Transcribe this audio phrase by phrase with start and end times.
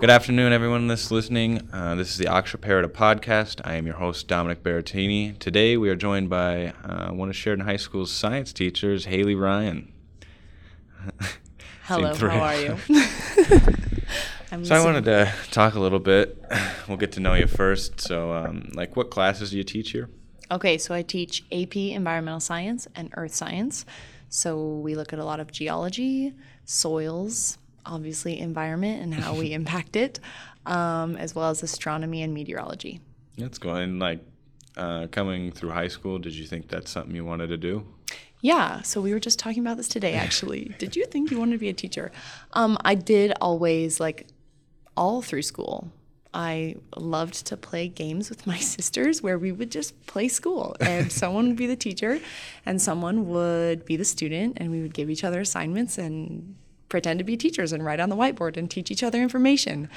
[0.00, 1.68] Good afternoon, everyone that's listening.
[1.74, 3.60] Uh, this is the Oxford Parrot podcast.
[3.64, 5.38] I am your host, Dominick Berrettini.
[5.38, 9.92] Today, we are joined by uh, one of Sheridan High School's science teachers, Hailey Ryan.
[11.82, 12.78] Hello, how are you?
[14.50, 16.42] I'm So I wanted to talk a little bit.
[16.88, 18.00] We'll get to know you first.
[18.00, 20.08] So, um, like, what classes do you teach here?
[20.50, 23.84] Okay, so I teach AP Environmental Science and Earth Science.
[24.30, 26.32] So we look at a lot of geology,
[26.64, 30.20] soils, obviously environment and how we impact it,
[30.66, 33.00] um, as well as astronomy and meteorology.
[33.36, 33.74] That's cool.
[33.74, 34.20] And like
[34.76, 36.18] uh, coming through high school.
[36.18, 37.86] Did you think that's something you wanted to do?
[38.40, 40.74] Yeah, so we were just talking about this today actually.
[40.78, 42.10] did you think you wanted to be a teacher?
[42.52, 44.26] Um, I did always, like,
[44.96, 45.92] all through school.
[46.32, 51.10] I loved to play games with my sisters where we would just play school and
[51.10, 52.20] someone would be the teacher
[52.64, 56.54] and someone would be the student and we would give each other assignments and
[56.90, 59.88] pretend to be teachers and write on the whiteboard and teach each other information.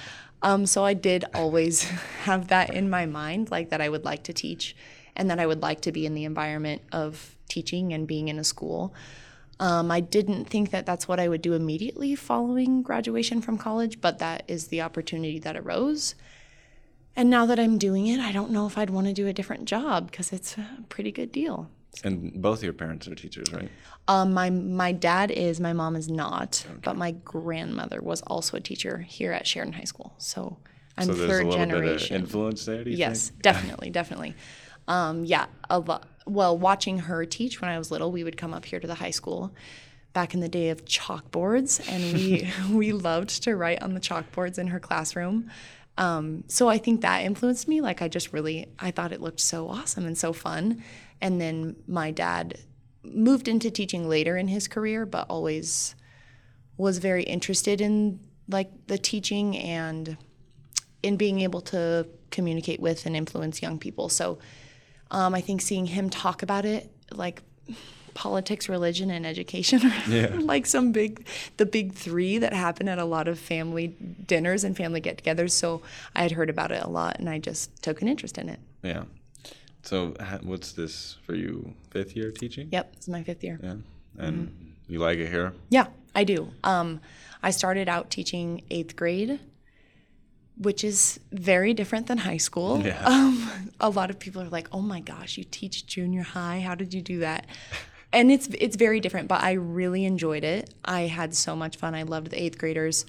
[0.42, 1.84] Um, so I did always
[2.24, 4.76] have that in my mind, like that I would like to teach
[5.16, 8.40] and that I would like to be in the environment of teaching and being in
[8.40, 8.94] a school.
[9.60, 14.02] Um, I didn't think that that's what I would do immediately following graduation from college,
[14.02, 16.16] but that is the opportunity that arose.
[17.16, 19.34] And now that I'm doing it, I don't know if I'd want to do a
[19.34, 21.70] different job because it's a pretty good deal.
[22.04, 23.70] And both of your parents are teachers, right?
[24.08, 28.60] Um, my my dad is, my mom is not, but my grandmother was also a
[28.60, 30.14] teacher here at Sheridan High School.
[30.18, 30.58] So
[30.98, 32.08] I'm so there's third a little generation.
[32.10, 32.88] bit of influence there.
[32.88, 33.42] Yes, think?
[33.44, 34.36] definitely, definitely.
[34.88, 36.08] Um, yeah, a lot.
[36.26, 38.96] Well, watching her teach when I was little, we would come up here to the
[38.96, 39.54] high school
[40.14, 44.58] back in the day of chalkboards, and we we loved to write on the chalkboards
[44.58, 45.50] in her classroom.
[45.98, 47.82] Um, so I think that influenced me.
[47.82, 50.84] Like I just really, I thought it looked so awesome and so fun.
[51.22, 52.60] And then my dad
[53.04, 55.96] moved into teaching later in his career, but always
[56.78, 60.18] was very interested in like the teaching and
[61.04, 64.10] in being able to communicate with and influence young people.
[64.10, 64.40] So
[65.12, 67.44] um, I think seeing him talk about it, like
[68.14, 70.36] politics, religion, and education, Yeah.
[70.40, 71.26] like some big,
[71.58, 73.88] the big three that happen at a lot of family
[74.28, 75.52] dinners and family get-togethers.
[75.52, 75.82] So
[76.16, 78.60] I had heard about it a lot, and I just took an interest in it.
[78.84, 79.04] Yeah.
[79.82, 80.14] So,
[80.44, 81.74] what's this for you?
[81.90, 82.70] Fifth year teaching?
[82.72, 83.60] Yep, it's my fifth year.
[83.62, 83.76] Yeah.
[84.18, 84.94] And Mm-hmm.
[84.94, 85.54] you like it here?
[85.70, 86.52] Yeah, I do.
[86.64, 87.02] Um,
[87.42, 89.40] I started out teaching eighth grade,
[90.58, 92.80] which is very different than high school.
[92.86, 93.02] Yeah.
[93.04, 93.50] Um,
[93.80, 96.62] a lot of people are like, "Oh my gosh, you teach junior high?
[96.62, 97.46] How did you do that?"
[98.14, 100.74] And it's it's very different, but I really enjoyed it.
[100.86, 101.96] I had so much fun.
[101.96, 103.06] I loved the eighth graders.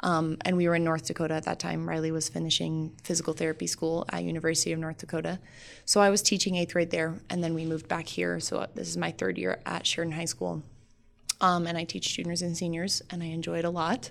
[0.00, 1.88] Um, and we were in North Dakota at that time.
[1.88, 5.40] Riley was finishing physical therapy school at University of North Dakota,
[5.84, 8.38] so I was teaching eighth grade there, and then we moved back here.
[8.38, 10.62] So this is my third year at Sheridan High School
[11.40, 14.10] um, and I teach juniors and seniors, and I enjoy it a lot.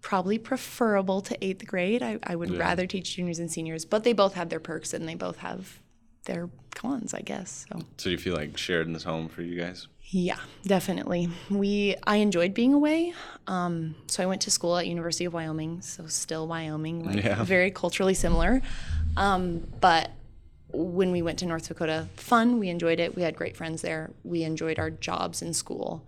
[0.00, 2.02] Probably preferable to eighth grade.
[2.02, 5.08] I, I would rather teach juniors and seniors, but they both have their perks and
[5.08, 5.80] they both have
[6.26, 7.64] their cons, I guess.
[7.72, 9.88] So So, do you feel like Sheridan's home for you guys?
[10.08, 11.28] yeah, definitely.
[11.50, 13.12] We I enjoyed being away.
[13.48, 17.42] Um, so I went to school at University of Wyoming, so still Wyoming, like Yeah.
[17.56, 18.62] very culturally similar.
[19.16, 20.10] Um, but
[20.72, 22.58] when we went to North Dakota, fun.
[22.58, 23.16] We enjoyed it.
[23.16, 24.10] We had great friends there.
[24.24, 26.06] We enjoyed our jobs in school,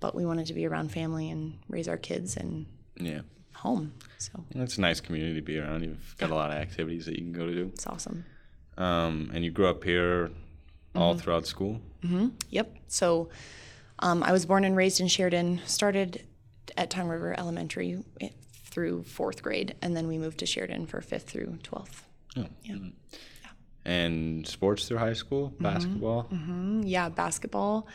[0.00, 2.66] but we wanted to be around family and raise our kids and
[3.00, 3.20] Yeah.
[3.54, 3.94] home.
[4.18, 5.84] So It's a nice community to be around.
[5.84, 7.70] You've got a lot of activities that you can go to do.
[7.72, 8.24] it's awesome.
[8.78, 10.30] Um, and you grew up here
[10.94, 11.20] all Mm-hmm.
[11.20, 11.80] throughout school?
[12.50, 12.76] Yep.
[12.88, 13.28] So
[13.98, 16.24] um, I was born and raised in Sheridan, started
[16.76, 18.30] at Tongue River Elementary eh,
[18.64, 22.02] through fourth grade, and then we moved to Sheridan for fifth through 12th.
[22.38, 22.46] Oh.
[22.64, 22.76] Yeah.
[23.84, 25.50] And sports through high school?
[25.50, 25.62] Mm-hmm.
[25.64, 26.26] Basketball?
[26.32, 27.86] Mm, Yeah, basketball.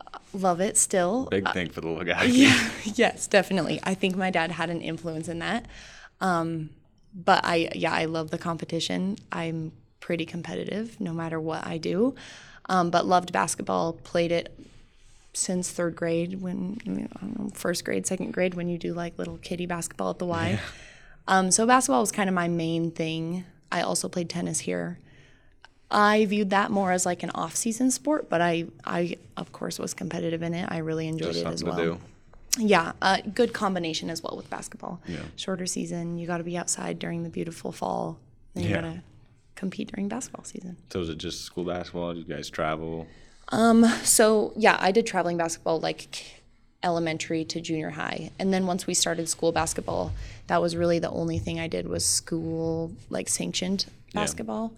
[0.00, 1.26] uh, Love it still.
[1.30, 2.24] Big thing for the little guy.
[2.26, 3.80] Yeah, yes, definitely.
[3.84, 5.66] I think my dad had an influence in that.
[6.20, 6.70] Um,
[7.14, 9.16] but I, yeah, I love the competition.
[9.32, 12.14] I'm pretty competitive no matter what I do.
[12.68, 14.54] Um, but loved basketball, played it
[15.32, 16.90] since third grade when, I
[17.20, 20.26] don't know, first grade, second grade, when you do like little kiddie basketball at the
[20.26, 20.58] Y.
[21.26, 23.44] Um, so basketball was kind of my main thing.
[23.70, 24.98] I also played tennis here.
[25.90, 29.94] I viewed that more as like an off-season sport, but I, I of course was
[29.94, 30.68] competitive in it.
[30.70, 31.98] I really enjoyed Just it as well.
[32.58, 35.00] Yeah, a good combination as well with basketball.
[35.06, 35.20] Yeah.
[35.36, 38.18] Shorter season, you got to be outside during the beautiful fall.
[38.54, 38.80] Then you Yeah.
[38.82, 39.02] got to
[39.58, 40.76] compete during basketball season.
[40.90, 42.14] So, is it just school basketball?
[42.14, 43.06] Do you guys travel?
[43.50, 46.24] Um, So yeah, I did traveling basketball like
[46.82, 50.12] elementary to junior high, and then once we started school basketball,
[50.46, 54.72] that was really the only thing I did was school like sanctioned basketball.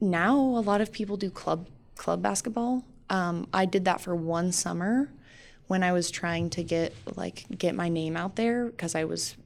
[0.00, 1.66] Now a lot of people do club
[1.96, 2.84] club basketball.
[3.08, 5.08] Um, I did that for one summer
[5.66, 9.36] when I was trying to get like get my name out there because I was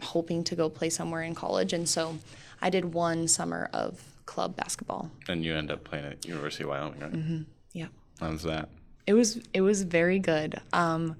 [0.00, 1.72] hoping to go play somewhere in college.
[1.72, 2.18] And so
[2.60, 5.10] I did one summer of club basketball.
[5.28, 7.46] And you end up playing at University of Wyoming, right?
[7.72, 7.86] Yeah.
[8.20, 8.68] How's that?
[9.06, 10.60] It was it was very good.
[10.72, 11.16] Um,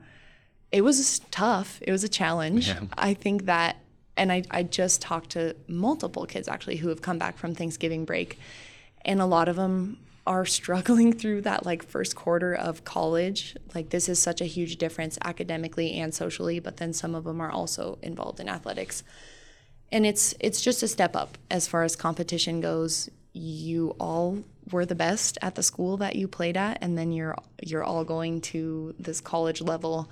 [0.73, 1.79] it was tough.
[1.83, 2.69] It was a challenge.
[2.69, 2.81] Yeah.
[2.97, 3.77] I think that,
[4.17, 8.05] and I I just talked to multiple kids actually who have come back from Thanksgiving
[8.05, 8.39] break,
[9.05, 13.57] and a lot of them are struggling through that like first quarter of college.
[13.75, 17.41] Like this is such a huge difference academically and socially, but then some of them
[17.41, 19.03] are also involved in athletics.
[19.94, 23.08] And it's it's just a step up as far as competition goes.
[23.32, 27.37] You all were the best at the school that you played at and then you're
[27.62, 30.11] you're all going to this college level.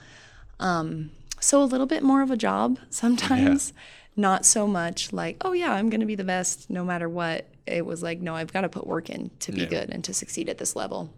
[0.60, 3.72] Um, so a little bit more of a job sometimes.
[4.14, 7.46] Not so much like, oh yeah, I'm going to be the best no matter what.
[7.66, 9.68] It was like, no, I've got to put work in to be Yeah.
[9.68, 11.08] good and to succeed at this level.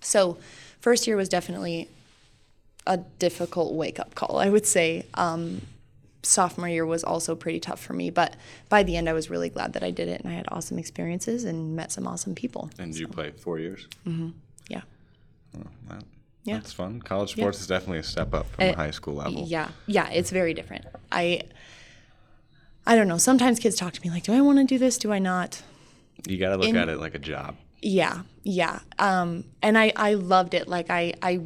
[0.00, 0.38] So,
[0.80, 1.88] first year was definitely
[2.86, 5.04] a difficult wake up call, I would say.
[5.14, 5.60] Um,
[6.28, 8.36] sophomore year was also pretty tough for me, but
[8.68, 10.78] by the end, I was really glad that I did it and I had awesome
[10.78, 12.70] experiences and met some awesome people.
[12.78, 13.86] And you play four years?
[14.68, 14.82] Yeah.
[15.88, 16.04] That,
[16.44, 16.54] Yeah.
[16.58, 17.00] That's fun.
[17.02, 19.44] College sports is definitely a step up from Uh, the high school level.
[19.46, 20.84] Yeah, yeah, it's very different.
[21.10, 21.42] I,
[22.86, 23.18] I don't know.
[23.18, 24.96] Sometimes kids talk to me like, "Do I want to do this?
[24.98, 25.62] Do I not?"
[26.26, 27.56] You got to look In- at it like a job.
[27.80, 28.80] Yeah, yeah.
[28.98, 30.68] Um, and I, I loved it.
[30.68, 31.40] Like I, I,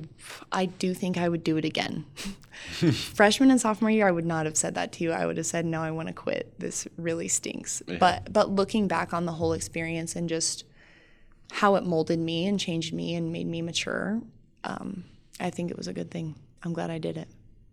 [0.50, 2.06] I do think I would do it again.
[3.14, 5.12] Freshman and sophomore year, I would not have said that to you.
[5.12, 6.58] I would have said, "No, I want to quit.
[6.58, 10.64] This really stinks." But, but looking back on the whole experience and just
[11.50, 14.20] how it molded me and changed me and made me mature,
[14.64, 15.04] um,
[15.40, 16.34] I think it was a good thing.
[16.62, 17.28] I'm glad I did it.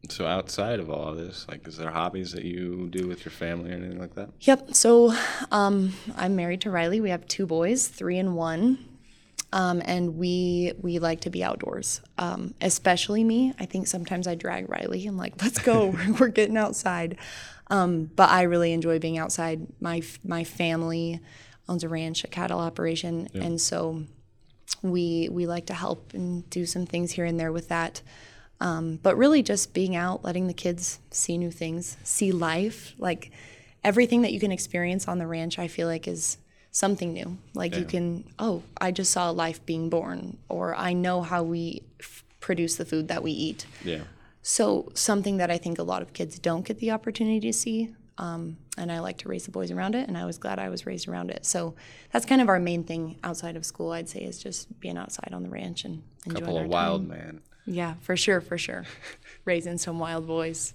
[0.08, 3.32] So outside of all of this, like, is there hobbies that you do with your
[3.32, 4.30] family or anything like that?
[4.42, 4.74] Yep.
[4.74, 5.14] So
[5.52, 7.02] um, I'm married to Riley.
[7.02, 8.86] We have two boys, three and one,
[9.52, 12.02] um, and we we like to be outdoors.
[12.18, 13.54] Um, especially me.
[13.60, 15.06] I think sometimes I drag Riley.
[15.06, 15.96] I'm like, let's go.
[16.20, 17.18] We're getting outside.
[17.68, 19.68] Um, but I really enjoy being outside.
[19.82, 21.20] My my family
[21.68, 24.04] owns a ranch, a cattle operation, and so
[24.82, 28.02] we we like to help and do some things here and there with that.
[28.62, 33.32] Um, but really, just being out, letting the kids see new things, see life, like
[33.84, 35.58] everything that you can experience on the ranch.
[35.58, 36.38] I feel like is
[36.72, 37.38] something new.
[37.54, 41.84] Like you can, oh, I just saw life being born, or I know how we
[42.00, 43.66] f- produce the food that we eat.
[43.84, 44.02] Yeah.
[44.42, 47.94] So something that I think a lot of kids don't get the opportunity to see.
[48.18, 50.68] Um, and I like to raise the boys around it, and I was glad I
[50.68, 51.46] was raised around it.
[51.46, 51.76] So
[52.12, 53.92] that's kind of our main thing outside of school.
[53.94, 57.18] I'd say is just being outside on the ranch and enjoying Couple of wild time.
[57.18, 57.42] man.
[57.70, 58.86] Yeah, for sure, for sure.
[59.46, 60.74] Raising some wild boys.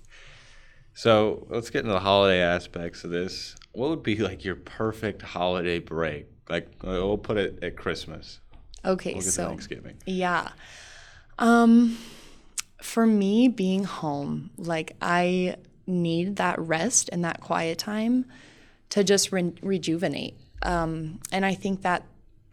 [0.95, 3.57] So let's get into the holiday aspects of this.
[3.73, 6.29] What would be like your perfect holiday break?
[6.49, 8.39] Like we'll put it at Christmas.
[8.85, 9.97] Okay, We'll so Thanksgiving.
[10.07, 10.51] yeah,
[11.39, 11.99] um,
[12.81, 15.57] for me, being home, like I
[15.87, 18.27] need that rest and that quiet time
[18.91, 20.37] to just re- rejuvenate.
[20.63, 22.05] Um, and I think that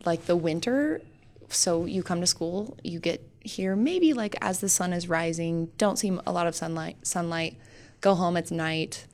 [0.06, 1.02] like the winter,
[1.50, 5.68] so you come to school, you get here maybe like as the sun is rising,
[5.78, 6.98] don't see a lot of sunlight.
[7.06, 7.58] Sunlight,
[8.00, 8.38] go home.
[8.38, 9.06] It's night.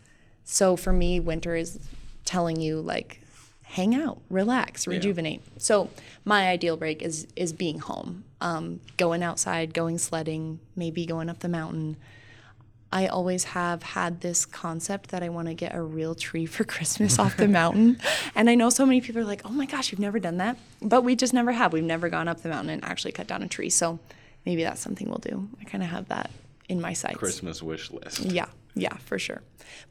[0.44, 1.79] So for me, winter is
[2.25, 3.21] telling you like
[3.63, 5.41] hang out, relax, rejuvenate.
[5.57, 5.89] So
[6.24, 11.39] my ideal break is is being home, um, going outside, going sledding, maybe going up
[11.39, 11.97] the mountain.
[12.91, 16.63] I always have had this concept that I want to get a real tree for
[16.75, 18.00] Christmas off the mountain.
[18.36, 20.58] And I know so many people are like, oh my gosh, you've never done that.
[20.82, 21.74] But we just never have.
[21.74, 23.70] We've never gone up the mountain and actually cut down a tree.
[23.72, 24.00] So
[24.46, 25.50] maybe that's something we'll do.
[25.60, 26.29] I kind of have that
[26.70, 27.17] in my sights.
[27.17, 28.20] Christmas wish list.
[28.20, 29.41] Yeah, yeah, for sure.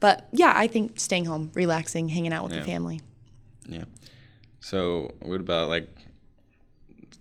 [0.00, 2.60] But yeah, I think staying home, relaxing, hanging out with Yeah.
[2.60, 3.00] the family.
[3.68, 3.84] Yeah.
[4.60, 5.88] So what about like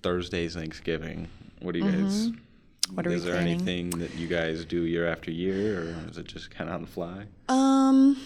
[0.04, 1.28] Thursday's Thanksgiving?
[1.62, 2.28] What do you guys?
[2.28, 2.38] Mm-hmm.
[2.94, 3.54] What are we is there planning?
[3.68, 6.82] anything that you guys do year after year, or is it just kind of on
[6.82, 7.26] the fly?
[7.50, 8.18] Um,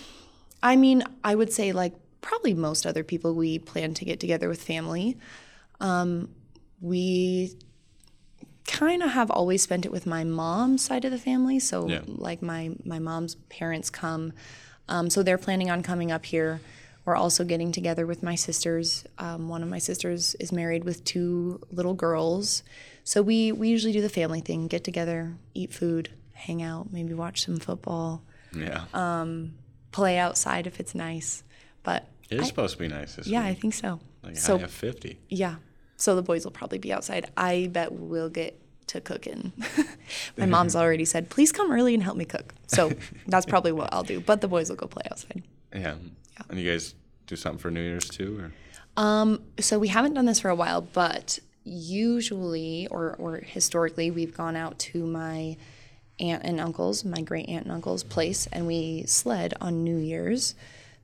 [0.62, 4.50] I mean, I would say like probably most other people, we plan to get together
[4.50, 5.18] with family.
[5.80, 6.30] Um,
[6.82, 7.54] we
[8.68, 11.60] kind of have always spent it with my mom's side of the family.
[11.60, 12.02] So Yeah.
[12.06, 14.34] like my my mom's parents come,
[14.88, 16.60] um, so they're planning on coming up here.
[17.06, 19.06] We're also getting together with my sisters.
[19.18, 22.62] Um, one of my sisters is married with two little girls,
[23.10, 27.14] so we we usually do the family thing: get together, eat food, hang out, maybe
[27.16, 28.22] watch some football
[28.54, 28.84] Yeah.
[28.94, 29.54] Um,
[29.92, 31.44] play outside if it's nice.
[31.82, 34.00] But it's I- supposed to be nice this yeah, I think so.
[34.24, 35.18] Like so high of fifty.
[35.30, 35.56] yeah,
[35.98, 37.24] so the boys will probably be outside.
[37.36, 39.54] I bet we'll get to cooking.
[40.38, 42.92] My mom's already said, "Please come early and help me cook." So
[43.28, 44.20] that's probably what I'll do.
[44.20, 45.42] But the boys will go play outside.
[45.74, 45.96] Yeah.
[46.50, 46.94] And you guys
[47.28, 48.52] do something for New Year's too, or?
[49.04, 54.36] Um, so we haven't done this for a while, but usually or or historically we've
[54.36, 55.58] gone out to my
[56.20, 60.54] aunt and uncle's, my great aunt and uncle's place, and we sled on New Year's.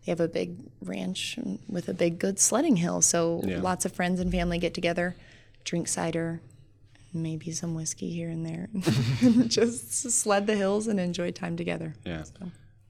[0.05, 3.01] They have a big ranch with a big, good sledding hill.
[3.01, 3.61] So Yeah.
[3.61, 5.15] lots of friends and family get together,
[5.63, 6.41] drink cider,
[7.13, 8.67] maybe some whiskey here and there,
[9.47, 11.95] just sled the hills and enjoy time together.
[12.05, 12.23] Yeah.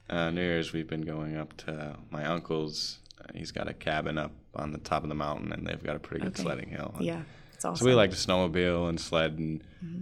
[0.10, 3.00] Uh, New Year's, we've been going up to my uncle's.
[3.34, 6.00] He's got a cabin up on the top of the mountain, and they've got a
[6.00, 6.43] pretty good Okay.
[6.43, 6.93] sledding hill.
[7.00, 7.22] Yeah,
[7.65, 7.84] awesome.
[7.84, 10.01] So we like to snowmobile and sled, and Mm-hmm.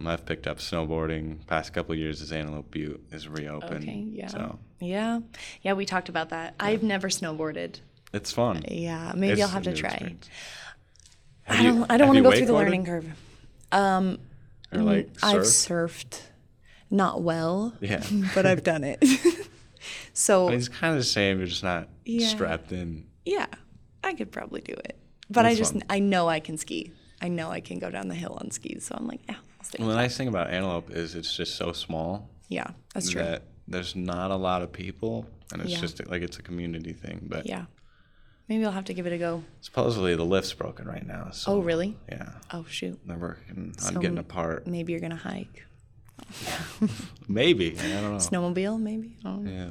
[0.00, 1.46] um, I've picked up snowboarding.
[1.46, 3.82] Past couple of years, as Antelope Butte is reopened.
[3.84, 4.26] Okay, yeah.
[4.28, 5.20] So Yeah,
[5.62, 6.54] yeah, we talked about that.
[6.60, 7.80] I've never snowboarded.
[8.12, 8.64] it's fun.
[8.68, 9.90] Yeah, maybe It's I'll have to try.
[9.90, 10.28] experience.
[11.48, 11.90] I don't.
[11.90, 13.06] I don't want to you go through the learning curve.
[13.72, 14.18] Um,
[14.72, 16.20] Or like I've surfed,
[16.90, 18.02] not well, Yeah.
[18.34, 19.02] but I've done it.
[20.12, 21.38] so It's kind of the same.
[21.38, 22.26] You're just not Yeah.
[22.28, 23.06] strapped in.
[23.24, 23.46] yeah,
[24.04, 24.96] I could probably do it.
[25.30, 25.84] But I just fun.
[25.90, 26.92] I know I can ski.
[27.20, 28.86] I know I can go down the hill on skis.
[28.86, 29.78] So I'm like, yeah, I'll stay.
[29.80, 33.22] Well, the nice thing about Antelope is it's just so small Yeah, that's true.
[33.22, 35.80] that there's not a lot of people, and it's Yeah.
[35.80, 37.26] just like it's a community thing.
[37.28, 37.64] But Yeah,
[38.48, 39.42] maybe I'll have to give it a go.
[39.60, 41.30] supposedly the lift's broken right now.
[41.32, 41.96] So Oh, really?
[42.08, 42.98] Yeah, Oh shoot.
[43.06, 44.66] they're working on So getting apart.
[44.66, 45.64] Maybe you're gonna hike.
[47.28, 48.16] Maybe I don't know.
[48.18, 49.16] Snowmobile, maybe.
[49.24, 49.50] I don't know.
[49.50, 49.70] Yeah.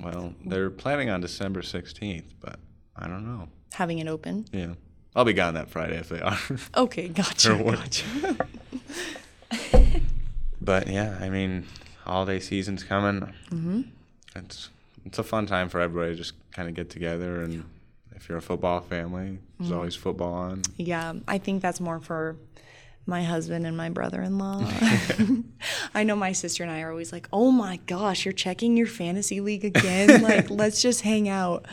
[0.00, 2.58] Well, they're planning on December 16th, but
[2.96, 3.48] I don't know.
[3.72, 4.46] Having it open.
[4.52, 4.74] Yeah.
[5.14, 6.38] I'll be gone that Friday if they are.
[6.76, 7.54] Okay, gotcha.
[7.62, 8.36] Gotcha.
[10.60, 11.66] but yeah, I mean,
[12.04, 13.20] holiday season's coming.
[13.50, 13.82] Mm-hmm.
[14.36, 14.70] It's
[15.04, 17.64] it's a fun time for everybody to just kind of get together and
[18.14, 19.76] if you're a football family, there's Mm-hmm.
[19.76, 20.62] always football on.
[20.76, 22.36] Yeah, I think that's more for
[23.04, 24.64] my husband and my brother-in-law.
[25.94, 28.86] I know my sister and I are always like, "Oh my gosh, you're checking your
[28.86, 30.22] fantasy league again?
[30.22, 31.66] like, let's just hang out."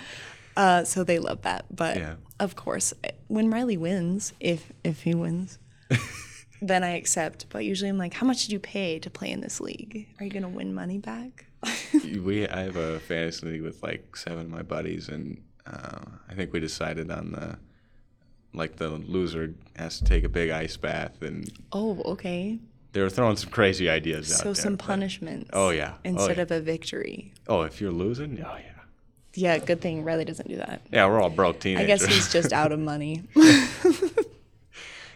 [0.60, 1.66] Uh, so they love that.
[1.74, 2.16] But Yeah.
[2.40, 2.94] of course,
[3.28, 5.58] when Riley wins, if if he wins,
[6.62, 7.46] then I accept.
[7.50, 10.08] But usually, I'm like, "How much did you pay to play in this league?
[10.20, 11.46] Are you gonna win money back?"
[11.94, 16.34] we I have a fantasy league with like seven of my buddies, and uh, I
[16.34, 17.58] think we decided on the
[18.54, 22.60] like the loser has to take a big ice bath, and oh, okay.
[22.92, 24.56] they were throwing some crazy ideas out there.
[24.56, 25.52] So some punishments.
[25.54, 25.94] Oh, yeah.
[25.94, 26.44] Oh, Instead yeah.
[26.44, 27.34] of a victory.
[27.48, 28.79] Oh, if you're losing, oh yeah,
[29.36, 30.82] Yeah, good thing Riley doesn't do that.
[30.92, 31.84] yeah, we're all broke teenagers.
[31.84, 33.24] I guess he's just out of money.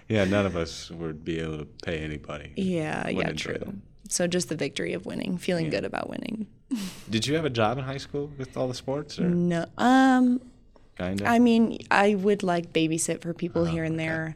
[0.07, 2.51] yeah, none of us would be able to pay anybody.
[2.55, 3.57] Yeah, yeah, true.
[3.57, 3.73] that.
[4.09, 6.47] So just the victory of winning, feeling good about winning.
[7.09, 10.41] Did you have a job in high school with all the sports, or No, um,
[10.97, 11.27] kind of?
[11.27, 14.35] I mean, I would like babysit for people here and there.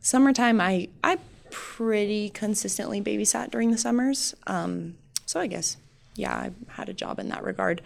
[0.00, 1.18] Summertime, I I
[1.50, 4.34] pretty consistently babysat during the summers.
[4.46, 5.76] Um, so I guess,
[6.16, 7.80] yeah, I had a job in that regard.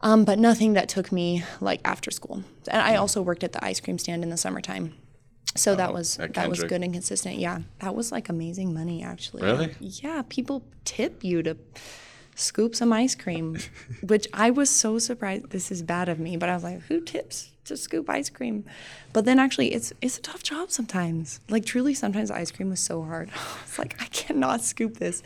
[0.00, 2.44] Um, but nothing that took me like after school.
[2.70, 4.94] And I also worked at the ice cream stand in the summertime.
[5.56, 7.36] So that was Oh, that was good and consistent.
[7.38, 9.42] Yeah, that was like amazing money actually.
[9.42, 9.74] Really?
[9.80, 11.56] Yeah, people tip you to
[12.36, 13.58] scoop some ice cream,
[14.02, 15.50] which I was so surprised.
[15.50, 18.64] This is bad of me, but I was like, who tips to scoop ice cream?
[19.12, 21.40] But then actually, it's it's a tough job sometimes.
[21.48, 23.30] Like truly, sometimes ice cream was so hard.
[23.64, 25.22] It's like I cannot scoop this.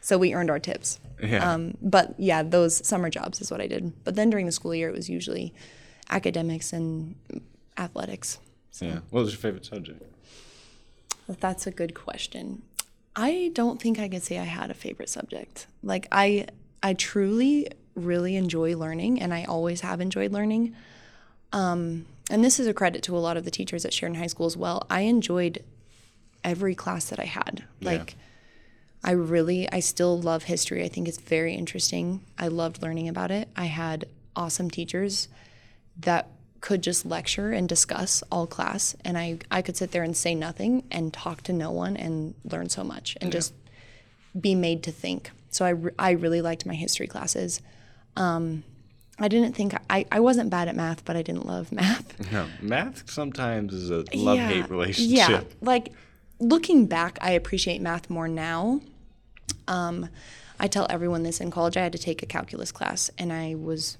[0.00, 1.00] So we earned our tips.
[1.22, 1.52] Yeah.
[1.52, 3.92] Um, but yeah, those summer jobs is what I did.
[4.04, 5.52] But then during the school year, it was usually
[6.10, 7.16] academics and
[7.76, 8.38] athletics.
[8.80, 9.00] yeah.
[9.10, 10.02] What was your favorite subject?
[11.28, 12.62] That's a good question.
[13.16, 15.66] I don't think I could say I had a favorite subject.
[15.82, 16.46] Like I
[16.82, 20.76] I truly really enjoy learning and I always have enjoyed learning.
[21.52, 24.26] Um, and this is a credit to a lot of the teachers at Sheridan High
[24.26, 24.86] School as well.
[24.90, 25.64] I enjoyed
[26.44, 27.64] every class that I had.
[27.80, 27.90] Yeah.
[29.06, 30.84] I really I still love history.
[30.84, 32.20] I think it's very interesting.
[32.38, 33.48] I loved learning about it.
[33.56, 35.28] I had awesome teachers
[36.00, 36.28] that
[36.60, 40.34] could just lecture and discuss all class and I I could sit there and say
[40.34, 43.54] nothing and talk to no one and learn so much and just
[44.38, 45.30] be made to think.
[45.50, 47.62] So I, re- I really liked my history classes.
[48.16, 48.64] Um,
[49.18, 52.04] I didn't think I, I wasn't bad at math, but I didn't love math.
[52.32, 55.16] No, math sometimes is a love hate Yeah, relationship.
[55.16, 55.92] Yeah, like
[56.40, 58.80] looking back, I appreciate math more now.
[59.68, 60.08] Um,
[60.58, 61.76] I tell everyone this in college.
[61.76, 63.98] I had to take a calculus class, and I was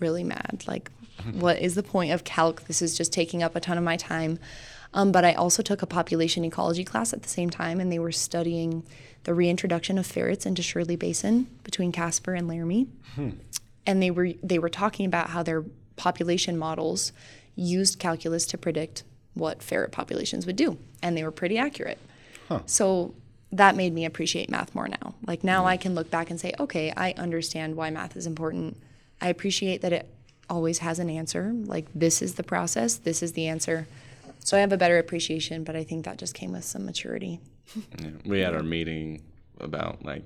[0.00, 0.64] really mad.
[0.66, 0.90] Like,
[1.32, 2.64] what is the point of calc?
[2.64, 4.38] This is just taking up a ton of my time.
[4.94, 7.98] Um, but I also took a population ecology class at the same time, and they
[7.98, 8.84] were studying
[9.24, 12.86] the reintroduction of ferrets into Shirley Basin between Casper and Laramie
[13.86, 15.64] and they were they were talking about how their
[15.96, 17.12] population models
[17.54, 19.04] used calculus to predict
[19.34, 21.98] what ferret populations would do, and they were pretty accurate.
[22.66, 23.14] So
[23.52, 25.14] that made me appreciate math more now.
[25.26, 28.76] Like now I can look back and say, okay, I understand why math is important.
[29.20, 30.08] I appreciate that it
[30.50, 31.52] always has an answer.
[31.54, 33.86] Like this is the process, this is the answer.
[34.40, 37.40] So I have a better appreciation, but I think that just came with some maturity.
[38.00, 39.22] Yeah, We had our meeting
[39.60, 40.24] about like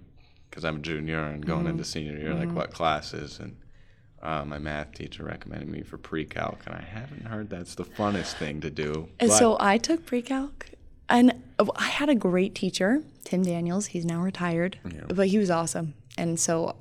[0.48, 1.68] because I'm a junior and going Mm-hmm.
[1.68, 3.56] into senior year, like what classes and.
[4.22, 8.34] Uh, my math teacher recommended me for pre-calc, and I haven't heard that's the funnest
[8.34, 9.08] thing to do.
[9.18, 10.66] And so I took pre-calc,
[11.10, 11.34] and
[11.76, 13.86] I had a great teacher, Tim Daniels.
[13.86, 15.04] He's now retired, Yeah.
[15.08, 16.76] but he was awesome, and so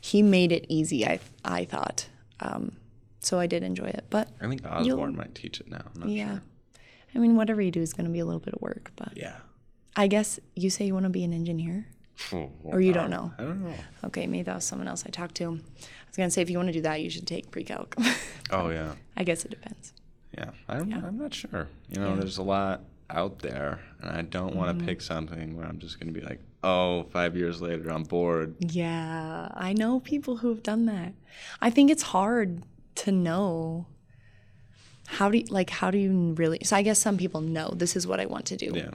[0.00, 1.06] he made it easy.
[1.06, 2.08] I I thought,
[2.40, 2.72] um,
[3.20, 4.04] so I did enjoy it.
[4.10, 5.84] But I think Osborne might teach it now.
[5.94, 6.42] I'm not yeah, sure.
[7.14, 8.90] I mean, whatever you do is going to be a little bit of work.
[8.96, 9.36] But Yeah.
[9.96, 11.86] I guess you say you want to be an engineer.
[12.64, 13.32] Or you don't know?
[13.38, 13.74] I don't know.
[14.04, 15.44] Okay, maybe that was someone else I talked to.
[15.44, 15.50] I
[16.08, 17.94] was gonna say if you want to do that, you should take pre-calc.
[18.50, 19.92] Oh yeah, I guess it depends.
[20.36, 20.50] yeah.
[20.68, 21.02] I'm, Yeah.
[21.06, 21.68] I'm not sure.
[21.88, 22.20] You know, Yeah.
[22.20, 24.78] there's a lot out there, and I don't want Mm-hmm.
[24.80, 28.04] to pick something where I'm just going to be like, oh, five years later, I'm
[28.04, 28.56] bored.
[28.60, 31.12] Yeah, I know people who have done that.
[31.60, 32.62] I think it's hard
[32.96, 33.86] to know
[35.06, 37.94] how do you, like how do you really so I guess some people know this
[37.94, 38.72] is what I want to do.
[38.74, 38.90] Yeah.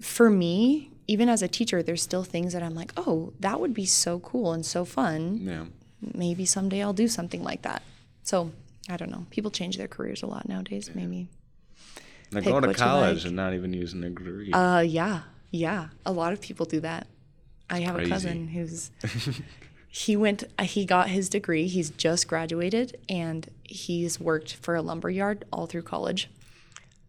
[0.00, 3.74] For me, even as a teacher, there's still things that I'm like, "Oh, that would
[3.74, 5.38] be so cool and so fun.
[5.42, 5.64] Yeah.
[6.14, 7.82] Maybe someday I'll do something like that."
[8.22, 8.52] So,
[8.88, 9.26] I don't know.
[9.30, 11.28] People change their careers a lot nowadays, maybe.
[12.42, 13.26] Pick going to college like.
[13.26, 14.52] and not even using a degree.
[14.52, 15.22] Uh yeah.
[15.50, 17.06] Yeah, a lot of people do that.
[17.70, 18.10] I have crazy.
[18.10, 18.90] a cousin who's
[19.88, 24.82] he went uh, he got his degree he's just graduated and he's worked for a
[24.82, 26.28] lumber yard all through college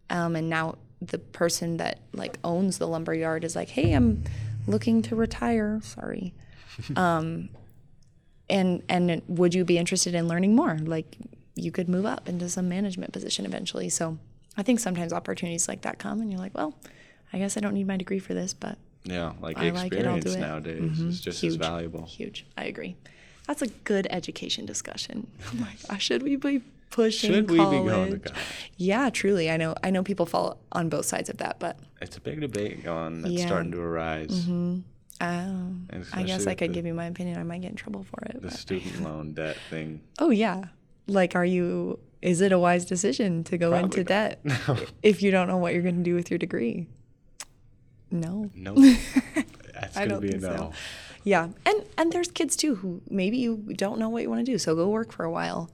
[0.08, 4.22] um, and now the person that like owns the lumber yard is like hey i'm
[4.68, 6.32] looking to retire sorry
[6.96, 7.48] um,
[8.48, 11.16] and and would you be interested in learning more like
[11.56, 14.16] you could move up into some management position eventually so
[14.56, 16.74] i think sometimes opportunities like that come and you're like well
[17.32, 19.98] i guess i don't need my degree for this but yeah, like I like it,
[19.98, 20.34] experience do it.
[20.34, 20.40] Mm-hmm.
[20.40, 22.06] nowadays is just as valuable.
[22.06, 22.44] Huge.
[22.56, 22.96] I agree.
[23.46, 25.28] That's a good education discussion.
[25.46, 26.60] Oh my gosh, should we be
[26.90, 28.24] pushing Should we be going to college?
[28.24, 28.38] college?
[28.78, 29.48] Yeah, truly.
[29.48, 29.76] I know.
[29.84, 33.22] I know people fall on both sides of that, but It's a big debate going
[33.22, 33.38] that's Yeah.
[33.42, 33.46] Mm-hmm.
[33.48, 34.48] starting to arise.
[35.20, 37.38] um, I guess I could the- give you my opinion.
[37.38, 38.42] I might get in trouble for it.
[38.42, 40.00] The but- student loan debt thing.
[40.18, 40.64] Oh yeah.
[41.06, 42.00] Like, are you?
[42.26, 44.06] Is it a wise decision to go Probably into not.
[44.08, 44.76] debt No.
[45.02, 46.86] if you don't know what you're going to do with your degree?
[48.10, 48.50] No.
[48.54, 48.74] No.
[49.74, 50.72] That's I don't be a think so.
[51.24, 54.50] Yeah, and and there's kids too who maybe you don't know what you want to
[54.52, 55.70] do, so go work for a while,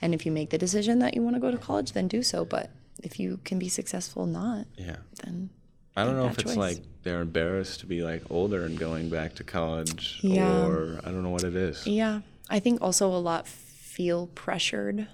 [0.00, 2.22] and if you make the decision that you want to go to college, then do
[2.22, 2.44] so.
[2.44, 2.70] But
[3.02, 4.96] if you can be successful not, Yeah.
[5.22, 5.50] then
[5.94, 9.34] I don't know if it's like they're embarrassed to be like older and going back
[9.36, 10.64] to college, Yeah.
[10.66, 15.06] or I don't know what it is yeah, I think also a lot feel pressured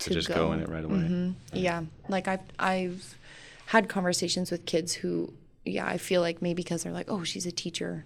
[0.00, 0.52] to just go.
[0.52, 0.96] in it right away.
[0.96, 1.56] Mm-hmm.
[1.56, 3.16] Yeah, like I've I've
[3.66, 5.32] had conversations with kids who,
[5.64, 8.04] yeah, I feel like maybe because they're like, oh, she's a teacher,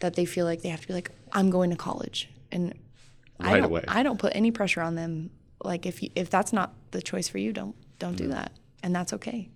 [0.00, 2.74] that they feel like they have to be like, I'm going to college, and
[3.40, 3.84] I Right don't, away.
[3.88, 5.30] I don't put any pressure on them.
[5.64, 8.94] Like if you, if that's not the choice for you, don't don't do that, and
[8.94, 9.48] that's okay.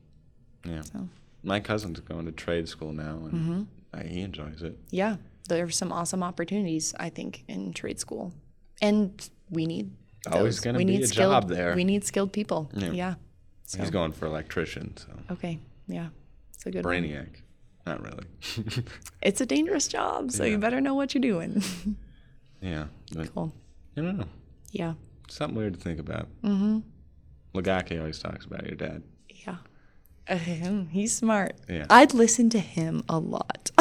[0.65, 0.83] Yeah.
[0.83, 1.09] So
[1.45, 3.62] My cousin's going to trade school now, and Mm-hmm.
[3.95, 4.79] I, he enjoys it.
[4.91, 5.17] yeah,
[5.49, 8.33] there are some awesome opportunities I think in trade school,
[8.81, 9.91] and we need
[10.31, 11.75] Always gonna we be need a skilled, job there.
[11.75, 12.71] We need skilled people.
[12.75, 12.91] Yeah.
[12.93, 13.15] Yeah.
[13.67, 15.59] So, He's going for electrician, so okay.
[15.89, 16.09] Yeah.
[16.55, 16.95] It's a good one.
[16.95, 17.29] brainiac.
[17.87, 18.25] Not really.
[19.23, 20.51] It's a dangerous job, so Yeah.
[20.53, 21.63] you better know what you're doing.
[22.61, 22.87] yeah.
[23.13, 23.53] But, cool.
[23.97, 24.27] I don't know.
[24.71, 24.95] Yeah.
[25.29, 26.29] Something weird to think about.
[26.45, 26.79] Mm-hmm.
[27.55, 29.03] Lagaki always talks about your dad.
[29.29, 29.57] Yeah.
[30.29, 31.57] Ahem, he's smart.
[31.69, 31.87] Yeah.
[31.91, 33.71] I'd listen to him a lot.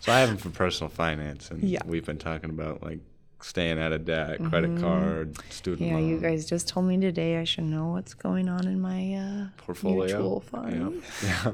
[0.00, 1.80] So I have him for personal finance, and Yeah.
[1.84, 3.00] we've been talking about like
[3.40, 5.94] staying out of debt, credit card, student Mm-hmm.
[5.96, 6.08] yeah, loan.
[6.08, 9.46] you guys just told me today I should know what's going on in my uh,
[9.56, 10.16] portfolio.
[10.18, 11.02] mutual fund.
[11.22, 11.30] Yeah.
[11.44, 11.52] yeah.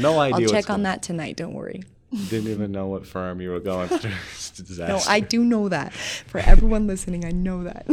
[0.00, 0.46] No idea.
[0.46, 1.36] I'll check on that tonight.
[1.36, 1.82] Don't worry.
[2.30, 4.10] Didn't even know what firm you were going through.
[4.64, 4.86] Disaster.
[4.88, 5.92] No, I do know that.
[5.92, 7.84] For everyone listening, I know that.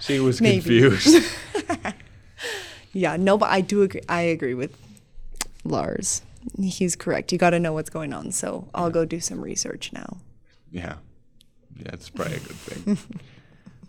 [0.00, 0.80] she was Maybe.
[0.80, 1.24] confused.
[2.92, 4.00] yeah, no, but I do agree.
[4.08, 4.76] I agree with
[5.64, 6.22] Lars.
[6.58, 7.30] He's correct.
[7.30, 8.32] You got to know what's going on.
[8.32, 10.18] So I'll go do some research now.
[10.70, 10.94] yeah.
[11.78, 12.98] Yeah, it's probably a good thing.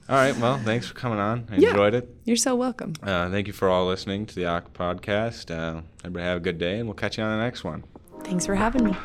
[0.09, 0.35] all right.
[0.37, 1.47] Well, thanks for coming on.
[1.51, 1.69] I Yeah.
[1.69, 2.15] enjoyed it.
[2.25, 2.93] You're so welcome.
[3.01, 5.49] Uh, thank you for all listening to the ARC podcast.
[5.51, 7.83] Uh, everybody have a good day, and we'll catch you on the next one.
[8.23, 8.95] Thanks for having me.